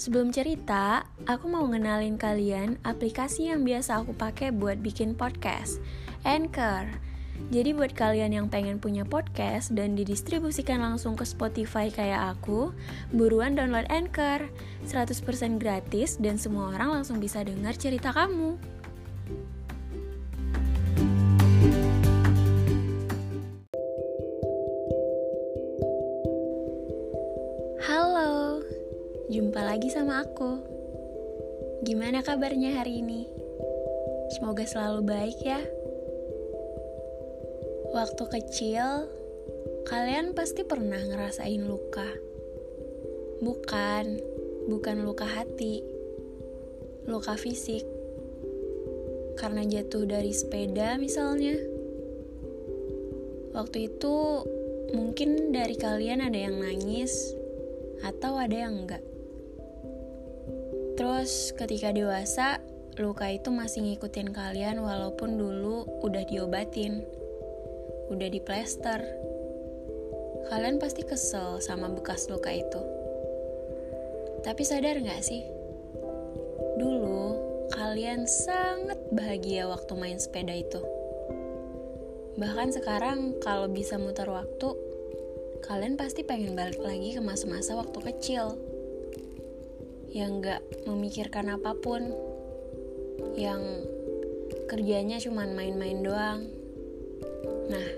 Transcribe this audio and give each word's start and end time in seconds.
Sebelum 0.00 0.32
cerita, 0.32 1.04
aku 1.28 1.52
mau 1.52 1.68
ngenalin 1.68 2.16
kalian 2.16 2.80
aplikasi 2.88 3.52
yang 3.52 3.68
biasa 3.68 4.00
aku 4.00 4.16
pakai 4.16 4.48
buat 4.48 4.80
bikin 4.80 5.12
podcast, 5.12 5.76
Anchor. 6.24 6.88
Jadi 7.52 7.76
buat 7.76 7.92
kalian 7.92 8.32
yang 8.32 8.48
pengen 8.48 8.80
punya 8.80 9.04
podcast 9.04 9.76
dan 9.76 9.92
didistribusikan 10.00 10.80
langsung 10.80 11.20
ke 11.20 11.28
Spotify 11.28 11.92
kayak 11.92 12.32
aku, 12.32 12.72
buruan 13.12 13.52
download 13.52 13.84
Anchor. 13.92 14.48
100% 14.88 15.60
gratis 15.60 16.16
dan 16.16 16.40
semua 16.40 16.72
orang 16.72 17.04
langsung 17.04 17.20
bisa 17.20 17.44
dengar 17.44 17.76
cerita 17.76 18.08
kamu. 18.08 18.56
Jumpa 29.30 29.62
lagi 29.62 29.86
sama 29.86 30.26
aku. 30.26 30.58
Gimana 31.86 32.18
kabarnya 32.18 32.82
hari 32.82 32.98
ini? 32.98 33.30
Semoga 34.34 34.66
selalu 34.66 35.06
baik 35.06 35.38
ya. 35.46 35.62
Waktu 37.94 38.26
kecil, 38.26 39.06
kalian 39.86 40.34
pasti 40.34 40.66
pernah 40.66 40.98
ngerasain 40.98 41.62
luka. 41.62 42.10
Bukan, 43.38 44.18
bukan 44.66 45.06
luka 45.06 45.30
hati, 45.30 45.86
luka 47.06 47.38
fisik. 47.38 47.86
Karena 49.38 49.62
jatuh 49.62 50.10
dari 50.10 50.34
sepeda 50.34 50.98
misalnya. 50.98 51.54
Waktu 53.54 53.94
itu 53.94 54.42
mungkin 54.90 55.54
dari 55.54 55.78
kalian 55.78 56.18
ada 56.18 56.38
yang 56.50 56.58
nangis 56.58 57.38
atau 58.02 58.34
ada 58.34 58.66
yang 58.66 58.74
enggak. 58.74 59.19
Terus 61.00 61.56
ketika 61.56 61.96
dewasa, 61.96 62.60
luka 63.00 63.32
itu 63.32 63.48
masih 63.48 63.88
ngikutin 63.88 64.36
kalian 64.36 64.84
walaupun 64.84 65.40
dulu 65.40 65.88
udah 66.04 66.28
diobatin, 66.28 67.00
udah 68.12 68.28
diplester. 68.28 69.00
Kalian 70.52 70.76
pasti 70.76 71.00
kesel 71.00 71.56
sama 71.64 71.88
bekas 71.88 72.28
luka 72.28 72.52
itu. 72.52 72.84
Tapi 74.44 74.60
sadar 74.60 75.00
gak 75.00 75.24
sih? 75.24 75.40
Dulu, 76.76 77.32
kalian 77.72 78.28
sangat 78.28 79.00
bahagia 79.08 79.72
waktu 79.72 79.96
main 79.96 80.20
sepeda 80.20 80.52
itu. 80.52 80.84
Bahkan 82.36 82.76
sekarang 82.76 83.40
kalau 83.40 83.72
bisa 83.72 83.96
muter 83.96 84.28
waktu, 84.28 84.76
kalian 85.64 85.96
pasti 85.96 86.28
pengen 86.28 86.52
balik 86.52 86.76
lagi 86.76 87.16
ke 87.16 87.24
masa-masa 87.24 87.72
waktu 87.72 88.04
kecil. 88.04 88.60
Yang 90.10 90.32
gak 90.42 90.62
memikirkan 90.90 91.54
apa 91.54 91.74
pun. 91.78 92.10
Yang 93.38 93.86
kerjanya 94.66 95.18
cuma 95.22 95.46
main-main 95.46 96.02
doang. 96.02 96.46
Nah, 97.70 97.88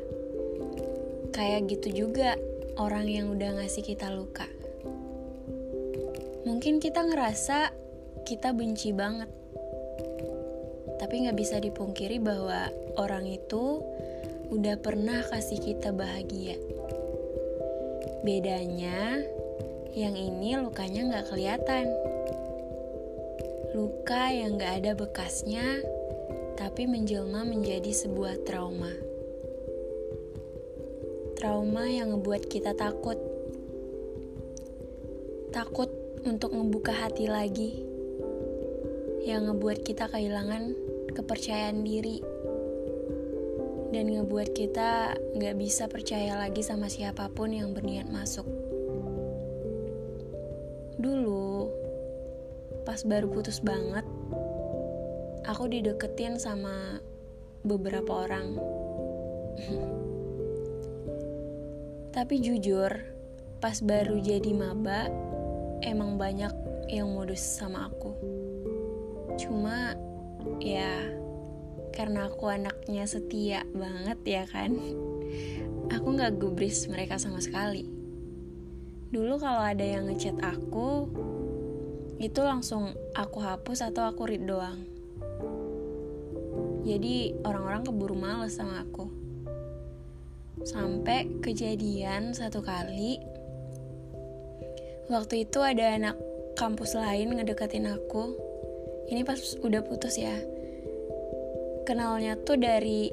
kayak 1.33 1.69
gitu 1.69 2.09
juga 2.09 2.37
orang 2.77 3.09
yang 3.09 3.33
udah 3.33 3.61
ngasih 3.61 3.85
kita 3.85 4.13
luka. 4.13 4.49
Mungkin 6.45 6.81
kita 6.81 7.05
ngerasa 7.09 7.73
kita 8.29 8.53
benci 8.53 8.93
banget. 8.93 9.29
Tapi 11.01 11.27
gak 11.27 11.39
bisa 11.39 11.59
dipungkiri 11.59 12.21
bahwa 12.23 12.71
orang 13.01 13.27
itu 13.27 13.81
udah 14.53 14.77
pernah 14.79 15.25
kasih 15.25 15.59
kita 15.59 15.91
bahagia. 15.97 16.61
Bedanya, 18.23 19.25
yang 19.93 20.17
ini 20.17 20.57
lukanya 20.57 21.01
nggak 21.05 21.27
kelihatan. 21.29 21.93
Luka 23.77 24.33
yang 24.33 24.56
nggak 24.56 24.72
ada 24.81 24.93
bekasnya, 24.97 25.84
tapi 26.56 26.89
menjelma 26.89 27.44
menjadi 27.44 27.93
sebuah 27.93 28.41
trauma. 28.49 28.93
Trauma 31.37 31.84
yang 31.89 32.16
ngebuat 32.16 32.49
kita 32.49 32.72
takut. 32.72 33.21
Takut 35.53 35.93
untuk 36.25 36.56
ngebuka 36.56 36.97
hati 36.97 37.28
lagi. 37.28 37.84
Yang 39.28 39.53
ngebuat 39.53 39.78
kita 39.84 40.09
kehilangan 40.09 40.72
kepercayaan 41.12 41.84
diri 41.84 42.25
dan 43.93 44.09
ngebuat 44.09 44.56
kita 44.56 45.21
nggak 45.37 45.56
bisa 45.61 45.84
percaya 45.84 46.33
lagi 46.41 46.65
sama 46.65 46.89
siapa 46.89 47.28
pun 47.28 47.53
yang 47.53 47.77
berniat 47.77 48.09
masuk. 48.09 48.62
Pas 52.92 53.08
baru 53.08 53.25
putus 53.32 53.64
banget, 53.64 54.04
aku 55.48 55.64
dideketin 55.64 56.36
sama 56.36 57.00
beberapa 57.64 58.28
orang. 58.28 58.60
Tapi 62.12 62.36
jujur, 62.44 62.92
pas 63.64 63.80
baru 63.80 64.20
jadi 64.20 64.53
maba, 64.53 65.08
emang 65.80 66.20
banyak 66.20 66.53
yang 66.92 67.08
modus 67.08 67.41
sama 67.41 67.88
aku. 67.88 68.12
Cuma, 69.41 69.97
ya 70.60 71.16
karena 71.97 72.28
aku 72.28 72.53
anaknya 72.53 73.09
setia 73.09 73.64
banget 73.72 74.20
ya 74.24 74.44
kan 74.48 74.76
aku 75.88 76.09
nggak 76.12 76.41
gubris 76.41 76.88
mereka 76.88 77.20
sama 77.20 77.36
sekali 77.36 77.84
dulu 79.12 79.36
kalau 79.36 79.60
ada 79.60 79.84
yang 79.84 80.09
ngechat 80.09 80.41
aku 80.41 81.04
itu 82.22 82.41
langsung 82.41 82.94
aku 83.19 83.43
hapus 83.43 83.91
atau 83.91 84.06
aku 84.06 84.31
read 84.31 84.47
doang 84.47 84.87
jadi 86.87 87.34
orang-orang 87.43 87.83
keburu 87.83 88.15
males 88.15 88.55
sama 88.55 88.87
aku 88.87 89.10
sampai 90.62 91.27
kejadian 91.43 92.31
satu 92.31 92.62
kali 92.62 93.19
waktu 95.10 95.44
itu 95.44 95.59
ada 95.59 95.99
anak 95.99 96.16
kampus 96.55 96.94
lain 96.94 97.34
ngedeketin 97.34 97.91
aku 97.91 98.39
ini 99.10 99.27
pas 99.27 99.43
udah 99.59 99.83
putus 99.83 100.15
ya 100.16 100.39
kenalnya 101.83 102.39
tuh 102.39 102.54
dari 102.54 103.10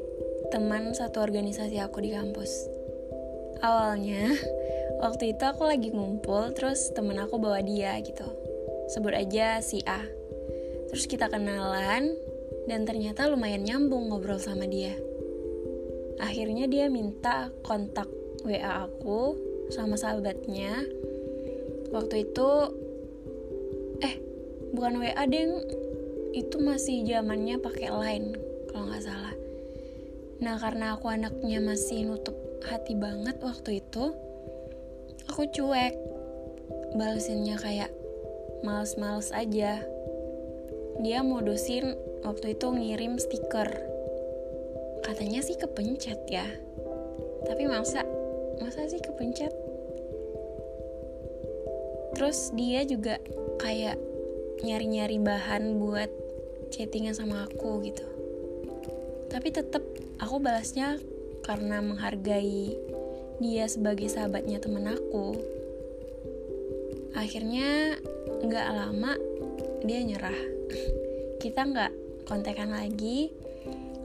teman 0.49 0.97
satu 0.97 1.21
organisasi 1.21 1.77
aku 1.77 2.01
di 2.01 2.09
kampus. 2.13 2.65
Awalnya, 3.61 4.33
waktu 5.03 5.37
itu 5.37 5.43
aku 5.45 5.69
lagi 5.69 5.93
ngumpul, 5.93 6.53
terus 6.57 6.89
temen 6.97 7.21
aku 7.21 7.37
bawa 7.37 7.61
dia 7.61 7.93
gitu. 8.01 8.25
Sebut 8.89 9.13
aja 9.13 9.61
si 9.61 9.85
A. 9.85 10.01
Terus 10.89 11.05
kita 11.05 11.29
kenalan, 11.29 12.17
dan 12.65 12.85
ternyata 12.85 13.29
lumayan 13.29 13.65
nyambung 13.65 14.09
ngobrol 14.09 14.41
sama 14.41 14.65
dia. 14.65 14.97
Akhirnya 16.17 16.65
dia 16.65 16.89
minta 16.89 17.53
kontak 17.61 18.09
WA 18.45 18.89
aku 18.89 19.37
sama 19.69 19.93
sahabatnya. 19.93 20.85
Waktu 21.93 22.29
itu, 22.29 22.49
eh, 24.05 24.15
bukan 24.73 25.01
WA 25.01 25.23
deng, 25.29 25.61
itu 26.33 26.57
masih 26.61 27.05
zamannya 27.05 27.57
pakai 27.57 27.89
line 27.89 28.27
kalau 28.69 28.89
nggak 28.89 29.05
salah. 29.05 29.33
Nah 30.41 30.55
karena 30.61 30.93
aku 30.97 31.09
anaknya 31.09 31.61
masih 31.61 32.05
nutup 32.05 32.37
hati 32.69 32.93
banget 32.93 33.41
waktu 33.41 33.81
itu, 33.81 34.13
aku 35.25 35.45
cuek, 35.49 35.93
balesinnya 36.93 37.57
kayak 37.57 37.89
males-males 38.65 39.31
aja. 39.31 39.81
Dia 40.99 41.19
modusin 41.23 41.95
waktu 42.27 42.55
itu 42.57 42.67
ngirim 42.69 43.15
stiker. 43.19 43.69
Katanya 45.03 45.39
sih 45.41 45.55
kepencet 45.55 46.19
ya. 46.27 46.45
Tapi 47.47 47.63
masa 47.65 48.03
masa 48.59 48.85
sih 48.91 48.99
kepencet? 48.99 49.51
Terus 52.19 52.51
dia 52.51 52.83
juga 52.83 53.15
kayak 53.63 53.95
nyari-nyari 54.59 55.23
bahan 55.23 55.79
buat 55.79 56.11
chattingan 56.69 57.15
sama 57.15 57.47
aku 57.47 57.81
gitu 57.81 58.05
tapi 59.29 59.53
tetap 59.53 59.85
aku 60.17 60.41
balasnya 60.41 60.97
karena 61.45 61.79
menghargai 61.85 62.75
dia 63.39 63.65
sebagai 63.69 64.09
sahabatnya 64.09 64.57
temen 64.57 64.89
aku 64.89 65.37
akhirnya 67.13 67.97
nggak 68.43 68.67
lama 68.71 69.13
dia 69.83 69.99
nyerah. 70.03 70.39
Kita 71.41 71.67
nggak 71.67 71.91
kontekan 72.27 72.71
lagi. 72.71 73.33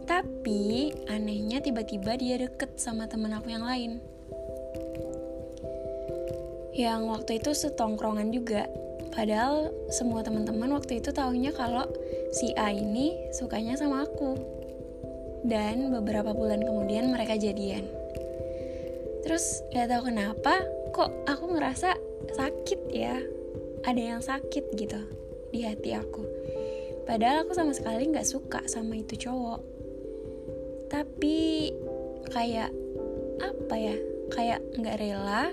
Tapi 0.04 0.92
anehnya 1.08 1.64
tiba-tiba 1.64 2.16
dia 2.20 2.36
deket 2.36 2.76
sama 2.76 3.08
temen 3.08 3.32
aku 3.32 3.48
yang 3.48 3.64
lain. 3.64 4.00
Yang 6.74 7.00
waktu 7.08 7.32
itu 7.40 7.50
setongkrongan 7.54 8.28
juga. 8.34 8.68
Padahal 9.14 9.70
semua 9.94 10.26
teman-teman 10.26 10.74
waktu 10.74 10.98
itu 10.98 11.14
tahunya 11.14 11.54
kalau 11.54 11.86
si 12.34 12.50
A 12.58 12.74
ini 12.74 13.14
sukanya 13.32 13.78
sama 13.78 14.04
aku. 14.04 14.36
Dan 15.44 15.92
beberapa 15.92 16.34
bulan 16.34 16.60
kemudian 16.64 17.14
mereka 17.14 17.38
jadian. 17.38 17.86
Terus 19.24 19.64
gak 19.72 19.88
tahu 19.88 20.12
kenapa 20.12 20.60
kok 20.92 21.10
aku 21.24 21.56
ngerasa 21.56 21.96
sakit 22.36 22.80
ya. 22.92 23.16
Ada 23.84 24.00
yang 24.00 24.20
sakit 24.24 24.72
gitu 24.74 25.00
di 25.52 25.62
hati 25.62 25.92
aku. 25.92 26.24
Padahal 27.04 27.44
aku 27.44 27.52
sama 27.52 27.76
sekali 27.76 28.08
nggak 28.08 28.26
suka 28.26 28.64
sama 28.64 28.96
itu 28.96 29.14
cowok. 29.28 29.60
Tapi 30.88 31.70
kayak 32.32 32.72
apa 33.40 33.74
ya? 33.76 33.96
Kayak 34.32 34.64
nggak 34.80 34.98
rela 34.98 35.52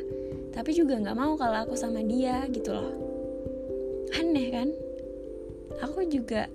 tapi 0.51 0.75
juga 0.75 1.00
nggak 1.00 1.16
mau 1.16 1.39
kalau 1.39 1.63
aku 1.63 1.75
sama 1.80 2.04
dia 2.04 2.44
gitu 2.51 2.75
loh. 2.75 2.92
Aneh 4.16 4.48
kan? 4.51 4.69
Aku 5.84 6.04
juga 6.07 6.51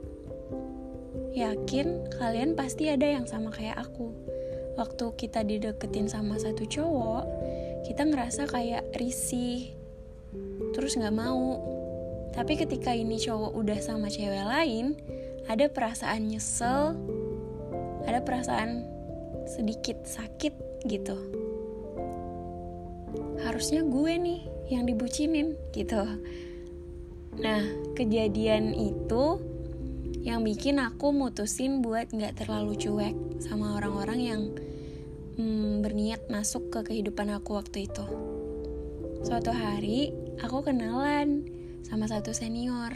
yakin 1.36 2.08
kalian 2.16 2.56
pasti 2.56 2.88
ada 2.88 3.04
yang 3.04 3.24
sama 3.28 3.52
kayak 3.52 3.76
aku. 3.80 4.12
Waktu 4.76 5.16
kita 5.16 5.40
dideketin 5.44 6.08
sama 6.08 6.36
satu 6.36 6.68
cowok 6.68 7.24
kita 7.86 8.02
ngerasa 8.02 8.50
kayak 8.50 8.82
risih 8.98 9.75
terus 10.76 11.00
nggak 11.00 11.16
mau. 11.16 11.56
Tapi 12.36 12.60
ketika 12.60 12.92
ini 12.92 13.16
cowok 13.16 13.56
udah 13.56 13.80
sama 13.80 14.12
cewek 14.12 14.44
lain 14.44 14.92
ada 15.48 15.72
perasaan 15.72 16.28
nyesel 16.28 16.92
ada 18.04 18.20
perasaan 18.20 18.84
sedikit 19.48 20.04
sakit 20.04 20.84
gitu. 20.84 21.16
Harusnya 23.40 23.80
gue 23.88 24.12
nih 24.20 24.40
yang 24.68 24.84
dibucinin 24.84 25.56
gitu. 25.72 26.04
Nah 27.40 27.62
kejadian 27.96 28.76
itu 28.76 29.40
yang 30.26 30.42
bikin 30.42 30.82
aku 30.82 31.14
mutusin 31.14 31.80
buat 31.80 32.10
nggak 32.10 32.44
terlalu 32.44 32.74
cuek 32.76 33.16
sama 33.40 33.78
orang-orang 33.78 34.20
yang 34.20 34.42
hmm, 35.38 35.86
berniat 35.86 36.26
masuk 36.26 36.68
ke 36.68 36.92
kehidupan 36.92 37.30
aku 37.32 37.56
waktu 37.56 37.86
itu. 37.86 38.04
Suatu 39.22 39.54
hari 39.54 40.25
aku 40.42 40.66
kenalan 40.66 41.48
sama 41.86 42.10
satu 42.10 42.34
senior. 42.36 42.92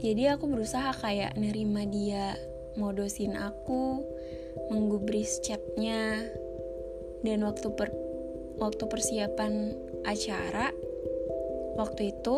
Jadi 0.00 0.32
aku 0.32 0.48
berusaha 0.48 0.96
kayak 0.96 1.36
nerima 1.36 1.84
dia 1.84 2.32
modosin 2.80 3.36
aku 3.36 4.00
menggubris 4.72 5.40
chatnya. 5.44 6.24
Dan 7.20 7.44
waktu 7.44 7.68
per 7.76 7.92
waktu 8.56 8.84
persiapan 8.88 9.76
acara 10.08 10.72
waktu 11.76 12.16
itu 12.16 12.36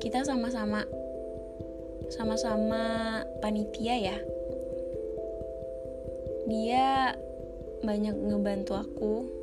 kita 0.00 0.24
sama-sama 0.24 0.88
sama-sama 2.08 3.22
panitia 3.44 3.96
ya. 4.12 4.18
Dia 6.48 7.12
banyak 7.84 8.16
ngebantu 8.16 8.72
aku 8.78 9.35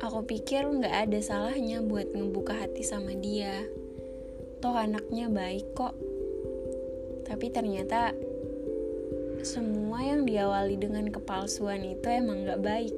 Aku 0.00 0.24
pikir 0.24 0.64
nggak 0.64 1.08
ada 1.08 1.20
salahnya 1.20 1.84
buat 1.84 2.08
ngebuka 2.16 2.56
hati 2.56 2.80
sama 2.80 3.12
dia. 3.12 3.68
Toh 4.64 4.72
anaknya 4.72 5.28
baik 5.28 5.76
kok. 5.76 5.92
Tapi 7.28 7.52
ternyata 7.52 8.16
semua 9.44 10.00
yang 10.00 10.24
diawali 10.24 10.80
dengan 10.80 11.08
kepalsuan 11.12 11.84
itu 11.84 12.08
emang 12.08 12.48
nggak 12.48 12.64
baik. 12.64 12.96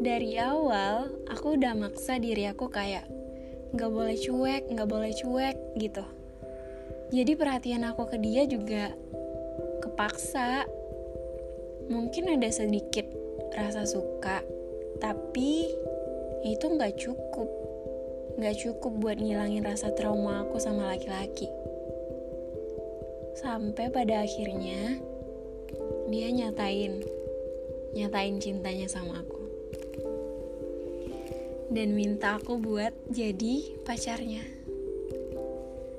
Dari 0.00 0.40
awal, 0.40 1.12
aku 1.28 1.60
udah 1.60 1.76
maksa 1.76 2.16
diri 2.16 2.48
aku 2.48 2.72
kayak 2.72 3.04
nggak 3.76 3.92
boleh 3.92 4.16
cuek, 4.16 4.72
nggak 4.72 4.88
boleh 4.88 5.12
cuek 5.12 5.56
gitu. 5.76 6.04
Jadi 7.12 7.32
perhatian 7.36 7.84
aku 7.84 8.08
ke 8.08 8.16
dia 8.16 8.48
juga 8.48 8.96
kepaksa. 9.84 10.64
Mungkin 11.92 12.36
ada 12.36 12.48
sedikit 12.52 13.08
rasa 13.56 13.88
suka, 13.88 14.44
tapi 14.98 15.70
itu 16.46 16.66
nggak 16.66 16.94
cukup. 16.98 17.48
Nggak 18.38 18.56
cukup 18.62 18.92
buat 19.02 19.18
ngilangin 19.18 19.66
rasa 19.66 19.90
trauma 19.94 20.46
aku 20.46 20.62
sama 20.62 20.94
laki-laki. 20.94 21.50
Sampai 23.34 23.90
pada 23.90 24.22
akhirnya 24.22 24.98
dia 26.10 26.28
nyatain 26.30 27.02
nyatain 27.94 28.38
cintanya 28.38 28.86
sama 28.86 29.22
aku. 29.22 29.42
Dan 31.68 31.98
minta 31.98 32.38
aku 32.38 32.58
buat 32.58 32.94
jadi 33.10 33.82
pacarnya. 33.82 34.42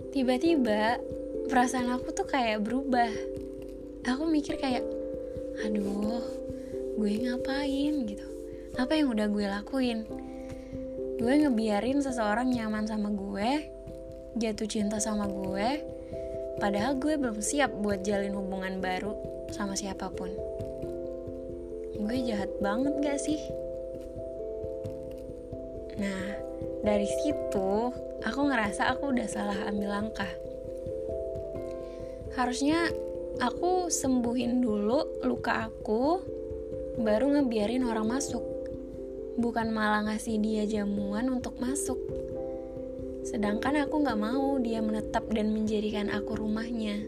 Tiba-tiba 0.10 0.98
perasaan 1.52 1.94
aku 1.94 2.10
tuh 2.16 2.26
kayak 2.26 2.66
berubah. 2.66 3.12
Aku 4.08 4.26
mikir 4.26 4.58
kayak 4.58 4.82
aduh 5.60 6.24
gue 6.98 7.14
ngapain? 7.22 7.94
Gitu 8.08 8.39
apa 8.78 8.94
yang 8.94 9.10
udah 9.10 9.28
gue 9.32 9.46
lakuin? 9.50 10.00
Gue 11.20 11.34
ngebiarin 11.42 12.04
seseorang 12.04 12.54
nyaman 12.54 12.86
sama 12.86 13.10
gue 13.12 13.50
jatuh 14.38 14.70
cinta 14.70 15.02
sama 15.02 15.26
gue 15.26 15.82
padahal 16.62 17.02
gue 17.02 17.18
belum 17.18 17.42
siap 17.42 17.74
buat 17.82 18.06
jalin 18.06 18.36
hubungan 18.38 18.78
baru 18.78 19.16
sama 19.50 19.74
siapa 19.74 20.12
pun. 20.14 20.30
Gue 21.98 22.16
jahat 22.24 22.52
banget 22.62 22.94
gak 23.02 23.20
sih? 23.20 23.42
Nah 25.98 26.24
dari 26.86 27.10
situ 27.26 27.72
aku 28.24 28.42
ngerasa 28.48 28.94
aku 28.94 29.12
udah 29.12 29.28
salah 29.28 29.58
ambil 29.68 29.90
langkah. 29.92 30.32
Harusnya 32.38 32.88
aku 33.44 33.92
sembuhin 33.92 34.64
dulu 34.64 35.24
luka 35.28 35.68
aku 35.68 36.24
baru 37.00 37.40
ngebiarin 37.40 37.88
orang 37.88 38.20
masuk 38.20 38.59
bukan 39.40 39.72
malah 39.72 40.04
ngasih 40.04 40.36
dia 40.44 40.68
jamuan 40.68 41.32
untuk 41.32 41.56
masuk. 41.58 41.98
Sedangkan 43.24 43.80
aku 43.80 44.04
gak 44.04 44.20
mau 44.20 44.60
dia 44.60 44.84
menetap 44.84 45.28
dan 45.32 45.56
menjadikan 45.56 46.12
aku 46.12 46.36
rumahnya. 46.36 47.08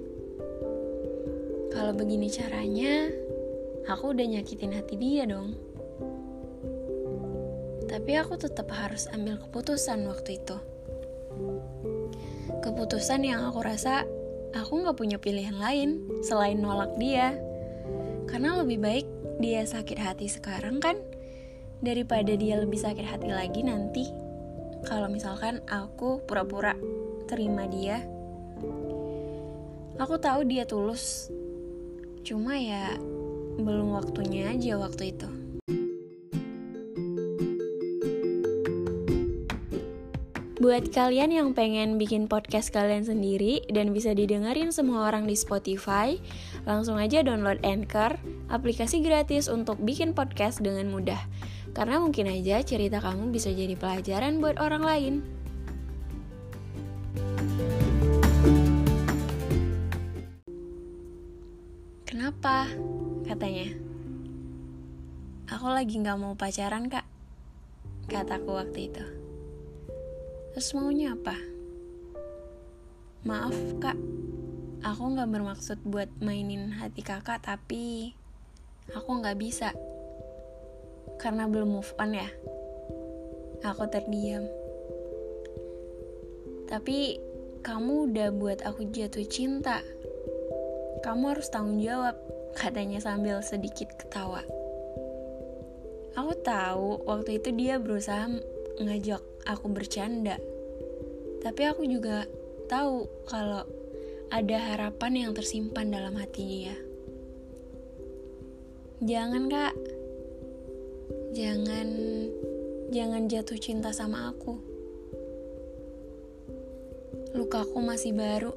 Kalau 1.72 1.92
begini 1.96 2.28
caranya, 2.32 3.12
aku 3.88 4.16
udah 4.16 4.26
nyakitin 4.28 4.76
hati 4.76 4.96
dia 4.96 5.28
dong. 5.28 5.56
Tapi 7.92 8.12
aku 8.16 8.40
tetap 8.40 8.72
harus 8.72 9.12
ambil 9.12 9.36
keputusan 9.40 10.08
waktu 10.08 10.40
itu. 10.40 10.58
Keputusan 12.64 13.28
yang 13.28 13.44
aku 13.48 13.60
rasa 13.64 14.08
aku 14.56 14.84
gak 14.88 15.00
punya 15.00 15.20
pilihan 15.20 15.60
lain 15.60 16.08
selain 16.24 16.60
nolak 16.60 16.96
dia. 16.96 17.36
Karena 18.28 18.60
lebih 18.64 18.80
baik 18.80 19.08
dia 19.44 19.68
sakit 19.68 20.00
hati 20.00 20.32
sekarang 20.32 20.80
kan 20.80 20.96
daripada 21.82 22.38
dia 22.38 22.62
lebih 22.62 22.78
sakit 22.78 23.06
hati 23.06 23.30
lagi 23.34 23.66
nanti 23.66 24.06
kalau 24.86 25.10
misalkan 25.10 25.62
aku 25.70 26.22
pura-pura 26.26 26.74
terima 27.28 27.66
dia 27.70 28.02
aku 30.02 30.18
tahu 30.18 30.42
dia 30.50 30.66
tulus. 30.66 31.30
Cuma 32.26 32.58
ya 32.58 32.98
belum 33.62 33.94
waktunya 33.94 34.50
aja 34.50 34.82
waktu 34.82 35.14
itu. 35.14 35.30
Buat 40.62 40.94
kalian 40.94 41.34
yang 41.34 41.50
pengen 41.58 41.98
bikin 41.98 42.30
podcast 42.30 42.70
kalian 42.70 43.02
sendiri 43.02 43.66
dan 43.74 43.98
bisa 43.98 44.14
didengerin 44.14 44.70
semua 44.70 45.10
orang 45.10 45.26
di 45.26 45.34
Spotify, 45.34 46.22
langsung 46.66 47.02
aja 47.02 47.26
download 47.26 47.62
Anchor, 47.66 48.22
aplikasi 48.52 49.02
gratis 49.02 49.50
untuk 49.50 49.82
bikin 49.82 50.14
podcast 50.14 50.62
dengan 50.62 50.90
mudah. 50.94 51.20
Karena 51.72 52.04
mungkin 52.04 52.28
aja 52.28 52.60
cerita 52.62 53.00
kamu 53.00 53.32
bisa 53.32 53.50
jadi 53.50 53.74
pelajaran 53.80 54.44
buat 54.44 54.60
orang 54.60 54.84
lain. 54.84 55.16
Kenapa? 62.04 62.68
Katanya. 63.24 63.72
Aku 65.52 65.68
lagi 65.68 66.00
gak 66.00 66.20
mau 66.20 66.36
pacaran, 66.36 66.92
Kak. 66.92 67.08
Kataku 68.12 68.52
waktu 68.52 68.92
itu. 68.92 69.06
Terus 70.52 70.76
maunya 70.76 71.16
apa? 71.16 71.36
Maaf, 73.24 73.56
Kak. 73.80 74.21
Aku 74.82 75.14
gak 75.14 75.30
bermaksud 75.30 75.78
buat 75.86 76.10
mainin 76.18 76.74
hati 76.74 77.06
kakak, 77.06 77.46
tapi 77.46 78.18
aku 78.98 79.22
gak 79.22 79.38
bisa 79.38 79.78
karena 81.22 81.46
belum 81.46 81.78
move 81.78 81.94
on 82.02 82.18
ya. 82.18 82.30
Aku 83.62 83.86
terdiam. 83.94 84.50
Tapi 86.66 87.22
kamu 87.62 88.10
udah 88.10 88.30
buat 88.34 88.66
aku 88.66 88.90
jatuh 88.90 89.22
cinta. 89.30 89.86
Kamu 91.06 91.38
harus 91.38 91.54
tanggung 91.54 91.78
jawab, 91.78 92.18
katanya 92.58 92.98
sambil 92.98 93.38
sedikit 93.46 93.94
ketawa. 94.02 94.42
Aku 96.18 96.34
tahu 96.42 97.06
waktu 97.06 97.38
itu 97.38 97.54
dia 97.54 97.78
berusaha 97.78 98.34
ngajak 98.82 99.22
aku 99.46 99.66
bercanda. 99.70 100.42
Tapi 101.46 101.62
aku 101.70 101.86
juga 101.86 102.26
tahu 102.66 103.06
kalau 103.30 103.62
ada 104.32 104.58
harapan 104.58 105.28
yang 105.28 105.32
tersimpan 105.36 105.92
dalam 105.92 106.16
hati 106.16 106.44
dia. 106.48 106.76
Jangan 109.04 109.52
kak, 109.52 109.76
jangan 111.36 111.88
jangan 112.96 113.28
jatuh 113.28 113.60
cinta 113.60 113.92
sama 113.92 114.32
aku 114.32 114.72
lukaku 117.32 117.80
masih 117.80 118.12
baru. 118.12 118.52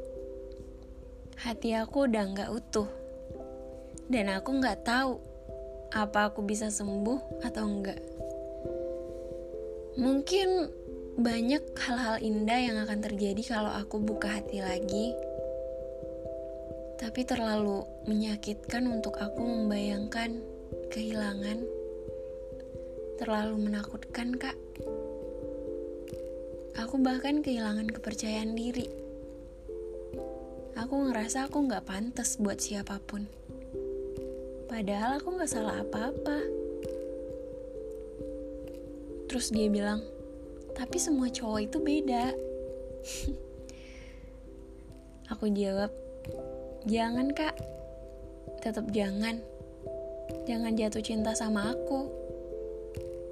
Hati 1.38 1.74
aku 1.78 2.10
udah 2.10 2.24
nggak 2.30 2.50
utuh. 2.50 2.90
Dan 4.10 4.30
aku 4.30 4.58
nggak 4.58 4.82
tahu 4.84 5.18
apa 5.94 6.30
aku 6.30 6.42
bisa 6.42 6.68
sembuh 6.70 7.42
atau 7.46 7.64
enggak. 7.64 8.00
Mungkin 9.94 10.48
banyak 11.14 11.62
hal-hal 11.78 12.18
indah 12.18 12.58
yang 12.58 12.76
akan 12.82 12.98
terjadi 12.98 13.42
kalau 13.46 13.70
aku 13.70 14.02
buka 14.02 14.42
hati 14.42 14.58
lagi. 14.58 15.14
Tapi 17.04 17.20
terlalu 17.28 17.84
menyakitkan 18.08 18.88
untuk 18.88 19.20
aku 19.20 19.44
membayangkan 19.44 20.40
kehilangan. 20.88 21.61
Terlalu 23.20 23.68
menakutkan, 23.68 24.32
Kak. 24.40 24.56
Aku 26.80 27.04
bahkan 27.04 27.44
kehilangan 27.44 27.92
kepercayaan 27.92 28.56
diri. 28.56 28.88
Aku 30.80 31.04
ngerasa 31.04 31.52
aku 31.52 31.68
nggak 31.68 31.84
pantas 31.84 32.40
buat 32.40 32.56
siapa 32.64 32.96
pun. 33.04 33.28
Padahal 34.73 35.20
aku 35.20 35.37
nggak 35.37 35.52
salah 35.52 35.84
apa-apa. 35.84 36.40
Terus 39.28 39.52
dia 39.52 39.68
bilang, 39.68 40.00
tapi 40.73 40.96
semua 40.96 41.28
cowok 41.28 41.61
itu 41.68 41.78
beda. 41.84 42.32
aku 45.32 45.52
jawab, 45.52 45.92
jangan 46.84 47.32
kak, 47.32 47.56
tetap 48.64 48.88
jangan. 48.92 49.40
Jangan 50.44 50.76
jatuh 50.76 51.04
cinta 51.04 51.32
sama 51.36 51.72
aku. 51.72 52.08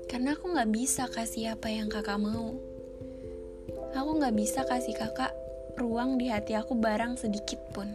Karena 0.09 0.37
aku 0.37 0.53
gak 0.53 0.69
bisa 0.73 1.09
kasih 1.09 1.57
apa 1.57 1.73
yang 1.73 1.89
kakak 1.89 2.21
mau. 2.21 2.53
Aku 3.97 4.21
gak 4.21 4.37
bisa 4.37 4.65
kasih 4.65 4.93
kakak 4.97 5.33
ruang 5.77 6.21
di 6.21 6.29
hati 6.29 6.53
aku 6.53 6.77
barang 6.77 7.17
sedikit 7.17 7.61
pun. 7.73 7.89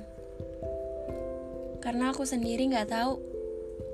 Karena 1.82 2.10
aku 2.10 2.26
sendiri 2.26 2.70
gak 2.74 2.90
tahu. 2.90 3.22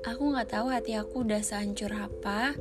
Aku 0.08 0.32
gak 0.32 0.56
tahu 0.56 0.72
hati 0.72 0.96
aku 0.96 1.24
udah 1.24 1.40
sehancur 1.44 1.92
apa 1.92 2.56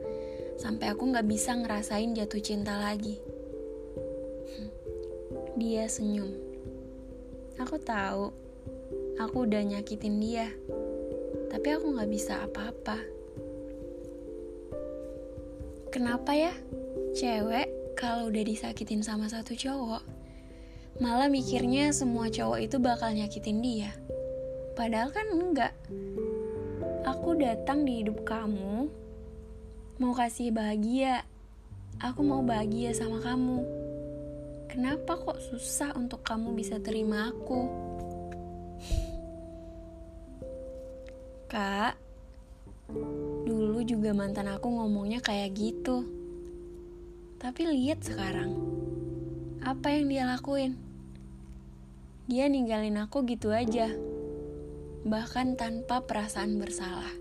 sampai 0.59 0.91
aku 0.91 1.11
gak 1.11 1.27
bisa 1.27 1.55
ngerasain 1.55 2.11
jatuh 2.15 2.43
cinta 2.43 2.75
lagi. 2.79 3.19
Dia 5.55 5.87
senyum. 5.87 6.31
Aku 7.59 7.79
tahu, 7.79 8.42
aku 9.21 9.45
udah 9.45 9.61
nyakitin 9.61 10.17
dia, 10.17 10.47
tapi 11.53 11.73
aku 11.73 11.93
gak 11.97 12.09
bisa 12.09 12.45
apa-apa. 12.45 12.97
Kenapa 15.93 16.33
ya? 16.33 16.53
Cewek 17.13 17.69
kalau 17.93 18.33
udah 18.33 18.41
disakitin 18.41 19.05
sama 19.05 19.29
satu 19.29 19.53
cowok, 19.53 20.01
malah 20.97 21.29
mikirnya 21.29 21.93
semua 21.93 22.33
cowok 22.33 22.59
itu 22.65 22.77
bakal 22.81 23.13
nyakitin 23.13 23.61
dia. 23.61 23.93
Padahal 24.73 25.13
kan 25.13 25.29
enggak. 25.29 25.73
Aku 27.05 27.37
datang 27.37 27.85
di 27.85 28.01
hidup 28.01 28.25
kamu 28.25 28.89
mau 30.01 30.13
kasih 30.17 30.49
bahagia. 30.49 31.21
Aku 32.01 32.25
mau 32.25 32.41
bahagia 32.41 32.89
sama 32.97 33.21
kamu. 33.21 33.61
Kenapa 34.65 35.13
kok 35.13 35.37
susah 35.37 35.93
untuk 35.93 36.25
kamu 36.25 36.57
bisa 36.57 36.81
terima 36.81 37.29
aku? 37.29 37.92
Kak, 41.53 41.93
dulu 43.45 43.85
juga 43.85 44.09
mantan 44.17 44.49
aku 44.49 44.73
ngomongnya 44.73 45.21
kayak 45.21 45.53
gitu. 45.53 46.01
Tapi 47.37 47.61
lihat 47.69 48.01
sekarang, 48.01 48.57
apa 49.61 49.93
yang 49.93 50.09
dia 50.09 50.25
lakuin? 50.25 50.73
Dia 52.25 52.49
ninggalin 52.49 52.97
aku 52.97 53.21
gitu 53.29 53.53
aja, 53.53 53.93
bahkan 55.05 55.53
tanpa 55.53 56.01
perasaan 56.01 56.57
bersalah. 56.57 57.13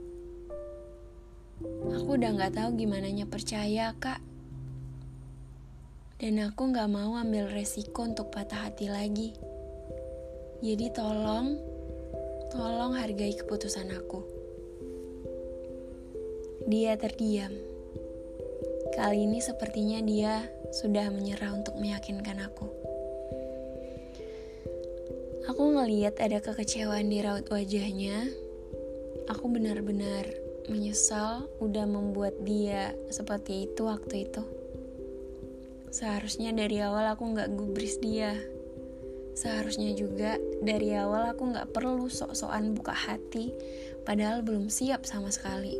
Aku 1.92 2.16
udah 2.16 2.32
gak 2.38 2.56
tahu 2.56 2.80
gimana 2.80 3.12
percaya, 3.28 3.92
Kak. 4.00 4.24
Dan 6.22 6.40
aku 6.40 6.72
gak 6.72 6.88
mau 6.88 7.20
ambil 7.20 7.50
resiko 7.52 8.08
untuk 8.08 8.32
patah 8.32 8.70
hati 8.70 8.88
lagi. 8.88 9.51
Jadi 10.62 10.94
tolong, 10.94 11.58
tolong 12.54 12.94
hargai 12.94 13.34
keputusan 13.34 13.90
aku. 13.98 14.22
Dia 16.70 16.94
terdiam. 16.94 17.50
Kali 18.94 19.26
ini 19.26 19.42
sepertinya 19.42 19.98
dia 20.06 20.46
sudah 20.70 21.10
menyerah 21.10 21.50
untuk 21.50 21.74
meyakinkan 21.82 22.46
aku. 22.46 22.70
Aku 25.50 25.62
ngeliat 25.74 26.22
ada 26.22 26.38
kekecewaan 26.38 27.10
di 27.10 27.18
raut 27.26 27.50
wajahnya. 27.50 28.30
Aku 29.34 29.50
benar-benar 29.50 30.30
menyesal 30.70 31.50
udah 31.58 31.90
membuat 31.90 32.38
dia 32.46 32.94
seperti 33.10 33.66
itu 33.66 33.90
waktu 33.90 34.30
itu. 34.30 34.46
Seharusnya 35.90 36.54
dari 36.54 36.78
awal 36.78 37.10
aku 37.10 37.34
nggak 37.34 37.50
gubris 37.58 37.98
dia. 37.98 38.38
Seharusnya 39.32 39.96
juga 39.96 40.36
dari 40.62 40.94
awal 40.94 41.34
aku 41.34 41.50
nggak 41.50 41.74
perlu 41.74 42.06
sok-sokan 42.06 42.78
buka 42.78 42.94
hati, 42.94 43.50
padahal 44.06 44.46
belum 44.46 44.70
siap 44.70 45.02
sama 45.02 45.34
sekali. 45.34 45.74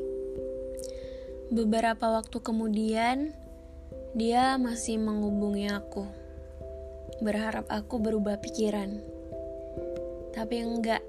Beberapa 1.55 2.19
waktu 2.19 2.43
kemudian, 2.43 3.31
dia 4.19 4.59
masih 4.59 4.99
menghubungi 4.99 5.71
aku, 5.71 6.05
berharap 7.23 7.71
aku 7.71 8.03
berubah 8.03 8.43
pikiran. 8.43 8.99
Tapi 10.35 10.67
enggak, 10.67 11.07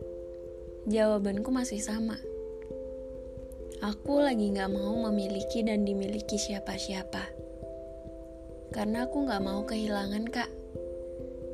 jawabanku 0.85 1.49
masih 1.49 1.81
sama 1.81 2.19
Aku 3.83 4.23
lagi 4.23 4.47
gak 4.55 4.71
mau 4.71 4.95
memiliki 5.11 5.59
dan 5.59 5.83
dimiliki 5.83 6.39
siapa-siapa. 6.39 7.19
Karena 8.71 9.03
aku 9.03 9.27
gak 9.27 9.43
mau 9.43 9.67
kehilangan 9.67 10.23
kak. 10.31 10.47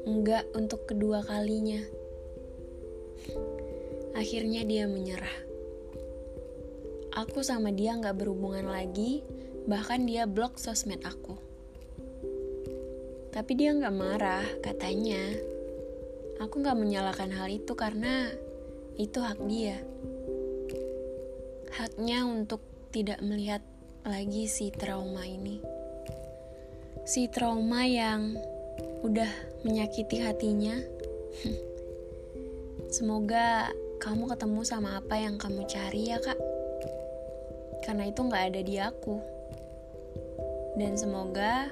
Enggak 0.05 0.45
untuk 0.53 0.85
kedua 0.85 1.25
kalinya. 1.25 1.81
Akhirnya 4.13 4.65
dia 4.67 4.85
menyerah. 4.85 5.37
Aku 7.17 7.41
sama 7.41 7.73
dia 7.73 7.97
gak 7.97 8.19
berhubungan 8.19 8.69
lagi, 8.69 9.25
bahkan 9.65 10.05
dia 10.05 10.27
blok 10.29 10.59
sosmed 10.61 11.03
aku. 11.03 11.35
Tapi 13.31 13.51
dia 13.53 13.75
gak 13.75 13.95
marah, 13.95 14.45
katanya. 14.63 15.21
Aku 16.39 16.63
gak 16.63 16.79
menyalahkan 16.79 17.31
hal 17.35 17.51
itu 17.51 17.75
karena 17.75 18.31
itu 18.95 19.19
hak 19.23 19.39
dia 19.47 19.79
haknya 21.79 22.27
untuk 22.27 22.59
tidak 22.91 23.23
melihat 23.23 23.63
lagi 24.03 24.51
si 24.51 24.67
trauma 24.67 25.23
ini. 25.23 25.63
Si 27.07 27.31
trauma 27.31 27.87
yang 27.87 28.35
udah 28.99 29.31
menyakiti 29.63 30.19
hatinya. 30.19 30.75
Semoga 32.89 33.69
kamu 34.01 34.33
ketemu 34.33 34.61
sama 34.65 34.97
apa 34.97 35.13
yang 35.21 35.37
kamu 35.37 35.69
cari 35.69 36.09
ya 36.09 36.17
kak. 36.17 36.41
Karena 37.85 38.09
itu 38.09 38.25
gak 38.25 38.49
ada 38.49 38.61
di 38.65 38.81
aku. 38.81 39.21
Dan 40.73 40.97
semoga 40.97 41.69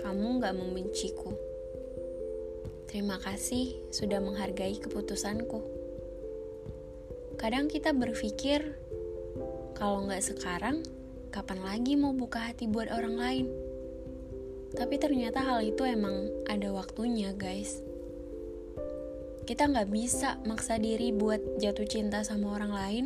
kamu 0.00 0.40
gak 0.40 0.56
membenciku. 0.56 1.36
Terima 2.88 3.20
kasih 3.20 3.76
sudah 3.92 4.24
menghargai 4.24 4.80
keputusanku. 4.80 5.60
Kadang 7.36 7.68
kita 7.68 7.92
berpikir 7.92 8.72
kalau 9.76 10.08
nggak 10.08 10.22
sekarang, 10.24 10.80
kapan 11.34 11.60
lagi 11.60 11.92
mau 11.98 12.16
buka 12.16 12.40
hati 12.40 12.70
buat 12.70 12.88
orang 12.88 13.20
lain? 13.20 13.46
Tapi 14.72 14.96
ternyata 14.96 15.44
hal 15.44 15.60
itu 15.60 15.84
emang 15.84 16.30
ada 16.48 16.72
waktunya, 16.72 17.36
guys. 17.36 17.84
Kita 19.44 19.68
nggak 19.68 19.88
bisa 19.92 20.40
maksa 20.48 20.80
diri 20.80 21.12
buat 21.12 21.60
jatuh 21.60 21.84
cinta 21.84 22.24
sama 22.24 22.56
orang 22.56 22.72
lain, 22.72 23.04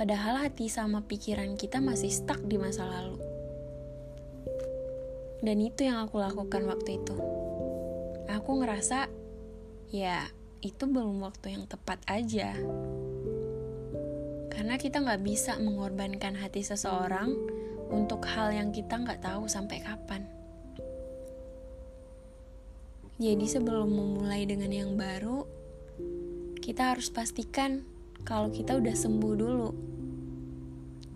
padahal 0.00 0.40
hati 0.40 0.72
sama 0.72 1.04
pikiran 1.04 1.60
kita 1.60 1.84
masih 1.84 2.08
stuck 2.08 2.40
di 2.48 2.56
masa 2.56 2.88
lalu. 2.88 3.20
Dan 5.44 5.60
itu 5.60 5.84
yang 5.84 6.00
aku 6.00 6.16
lakukan 6.16 6.64
waktu 6.64 6.96
itu. 6.96 7.16
Aku 8.32 8.56
ngerasa, 8.56 9.12
ya 9.92 10.24
itu 10.64 10.88
belum 10.88 11.20
waktu 11.20 11.60
yang 11.60 11.68
tepat 11.68 12.00
aja. 12.08 12.56
Karena 14.48 14.80
kita 14.80 15.04
nggak 15.04 15.20
bisa 15.20 15.60
mengorbankan 15.60 16.40
hati 16.40 16.64
seseorang 16.64 17.36
untuk 17.92 18.24
hal 18.24 18.48
yang 18.48 18.72
kita 18.72 18.96
nggak 18.96 19.20
tahu 19.20 19.44
sampai 19.44 19.84
kapan. 19.84 20.24
Jadi 23.16 23.44
sebelum 23.44 23.92
memulai 23.92 24.44
dengan 24.44 24.72
yang 24.72 24.92
baru, 24.96 25.55
kita 26.66 26.98
harus 26.98 27.14
pastikan 27.14 27.86
kalau 28.26 28.50
kita 28.50 28.74
udah 28.74 28.90
sembuh 28.90 29.34
dulu. 29.38 29.70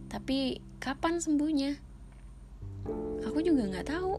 Tapi 0.06 0.62
kapan 0.78 1.18
sembuhnya? 1.18 1.74
Aku 3.26 3.42
juga 3.42 3.66
nggak 3.66 3.90
tahu. 3.90 4.14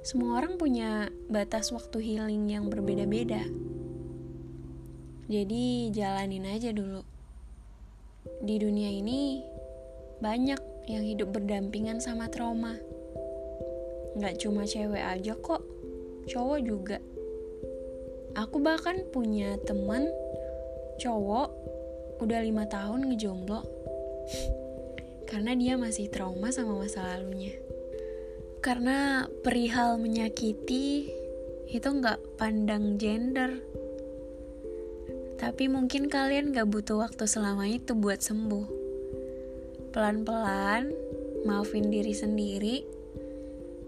semua 0.00 0.40
orang 0.40 0.56
punya 0.56 1.12
batas 1.28 1.68
waktu 1.76 2.00
healing 2.00 2.48
yang 2.48 2.72
berbeda-beda. 2.72 3.44
Jadi 5.28 5.92
jalanin 5.92 6.48
aja 6.48 6.72
dulu. 6.72 7.04
Di 8.40 8.56
dunia 8.56 8.88
ini 8.88 9.44
banyak 10.24 10.88
yang 10.88 11.04
hidup 11.04 11.36
berdampingan 11.36 12.00
sama 12.00 12.32
trauma. 12.32 12.80
Nggak 14.16 14.40
cuma 14.40 14.64
cewek 14.64 15.04
aja 15.04 15.36
kok, 15.36 15.60
cowok 16.32 16.58
juga. 16.64 16.98
Aku 18.40 18.56
bahkan 18.64 19.04
punya 19.12 19.60
teman 19.68 20.08
cowok 20.96 21.52
udah 22.24 22.40
lima 22.40 22.64
tahun 22.72 23.12
ngejomblo 23.12 23.60
karena 25.28 25.52
dia 25.52 25.76
masih 25.76 26.08
trauma 26.08 26.48
sama 26.48 26.80
masa 26.80 27.04
lalunya. 27.04 27.52
Karena 28.64 29.28
perihal 29.44 30.00
menyakiti 30.00 31.12
itu 31.68 31.88
nggak 31.88 32.40
pandang 32.40 32.96
gender. 32.96 33.60
Tapi 35.36 35.68
mungkin 35.68 36.08
kalian 36.08 36.52
gak 36.52 36.68
butuh 36.68 37.00
waktu 37.00 37.24
selama 37.24 37.64
itu 37.64 37.96
buat 37.96 38.20
sembuh. 38.20 38.68
Pelan-pelan, 39.88 40.92
maafin 41.48 41.88
diri 41.88 42.12
sendiri, 42.12 42.84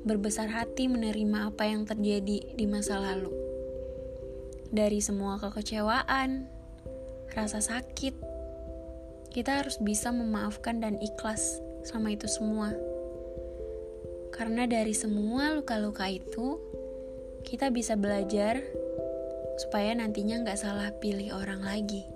berbesar 0.09 0.49
hati 0.49 0.89
menerima 0.89 1.53
apa 1.53 1.69
yang 1.69 1.85
terjadi 1.85 2.57
di 2.57 2.65
masa 2.65 2.97
lalu. 2.97 3.42
Dari 4.73 5.05
semua 5.05 5.37
kekecewaan, 5.37 6.49
rasa 7.37 7.61
sakit, 7.61 8.17
kita 9.29 9.61
harus 9.61 9.77
bisa 9.77 10.09
memaafkan 10.09 10.81
dan 10.81 10.97
ikhlas 10.97 11.61
sama 11.85 12.17
itu 12.17 12.25
semua. 12.25 12.73
Karena 14.33 14.65
dari 14.65 14.97
semua 14.97 15.53
luka-luka 15.53 16.09
itu, 16.09 16.57
kita 17.45 17.69
bisa 17.69 18.01
belajar 18.01 18.65
supaya 19.61 19.93
nantinya 19.93 20.41
nggak 20.41 20.57
salah 20.57 20.89
pilih 20.97 21.37
orang 21.37 21.61
lagi. 21.61 22.09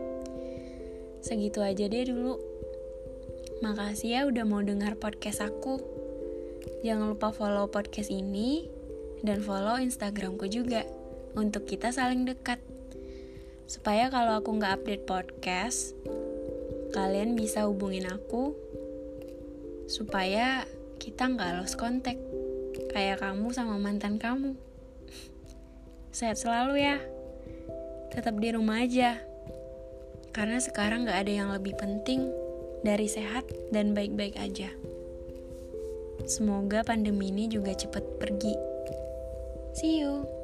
Segitu 1.28 1.60
aja 1.60 1.84
deh 1.84 2.08
dulu. 2.08 2.40
Makasih 3.60 4.08
ya 4.08 4.20
udah 4.24 4.48
mau 4.48 4.64
dengar 4.64 4.96
podcast 4.96 5.44
aku. 5.44 5.84
Jangan 6.80 7.12
lupa 7.12 7.28
follow 7.28 7.68
podcast 7.68 8.08
ini 8.08 8.72
dan 9.20 9.44
follow 9.44 9.76
Instagramku 9.76 10.48
juga 10.48 10.88
untuk 11.34 11.66
kita 11.66 11.94
saling 11.94 12.26
dekat. 12.26 12.58
Supaya 13.70 14.10
kalau 14.10 14.42
aku 14.42 14.56
nggak 14.58 14.82
update 14.82 15.04
podcast, 15.06 15.94
kalian 16.90 17.38
bisa 17.38 17.70
hubungin 17.70 18.10
aku 18.10 18.54
supaya 19.90 20.66
kita 21.02 21.26
nggak 21.26 21.58
lost 21.58 21.74
kontak 21.74 22.14
kayak 22.94 23.22
kamu 23.22 23.50
sama 23.54 23.78
mantan 23.78 24.18
kamu. 24.18 24.54
Sehat 26.16 26.38
selalu 26.38 26.82
ya. 26.82 26.98
Tetap 28.10 28.38
di 28.38 28.50
rumah 28.50 28.82
aja. 28.82 29.22
Karena 30.30 30.58
sekarang 30.62 31.06
nggak 31.06 31.20
ada 31.26 31.32
yang 31.32 31.50
lebih 31.50 31.74
penting 31.74 32.30
dari 32.86 33.10
sehat 33.10 33.44
dan 33.74 33.92
baik-baik 33.92 34.38
aja. 34.38 34.70
Semoga 36.30 36.86
pandemi 36.86 37.34
ini 37.34 37.50
juga 37.50 37.74
cepat 37.74 38.04
pergi. 38.22 38.54
See 39.74 40.02
you. 40.02 40.39